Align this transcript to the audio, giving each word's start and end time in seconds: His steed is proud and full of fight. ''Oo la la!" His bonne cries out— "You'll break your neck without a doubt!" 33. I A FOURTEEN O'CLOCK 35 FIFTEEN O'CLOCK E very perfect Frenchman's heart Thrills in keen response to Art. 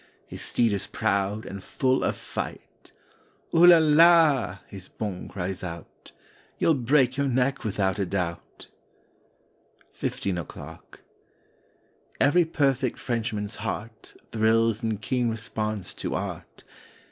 His 0.25 0.41
steed 0.41 0.73
is 0.73 0.87
proud 0.87 1.45
and 1.45 1.61
full 1.61 2.03
of 2.03 2.15
fight. 2.15 2.91
''Oo 3.53 3.67
la 3.69 3.77
la!" 3.77 4.57
His 4.65 4.87
bonne 4.87 5.27
cries 5.27 5.63
out— 5.63 6.11
"You'll 6.57 6.73
break 6.73 7.17
your 7.17 7.27
neck 7.27 7.63
without 7.63 7.99
a 7.99 8.07
doubt!" 8.07 8.65
33. 9.93 9.99
I 10.03 10.09
A 10.09 10.11
FOURTEEN 10.11 10.37
O'CLOCK 10.39 10.85
35 10.89 10.97
FIFTEEN 10.97 11.37
O'CLOCK 11.37 12.19
E 12.19 12.25
very 12.33 12.45
perfect 12.45 12.97
Frenchman's 12.97 13.55
heart 13.57 14.15
Thrills 14.31 14.81
in 14.81 14.97
keen 14.97 15.29
response 15.29 15.93
to 15.93 16.15
Art. 16.15 16.63